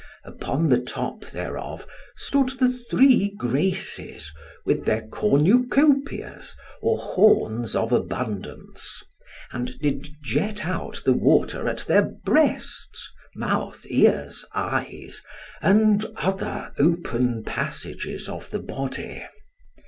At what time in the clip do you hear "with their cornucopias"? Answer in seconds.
4.65-6.55